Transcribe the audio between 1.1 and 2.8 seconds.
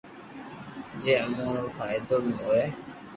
امو نو فائدو ھوئي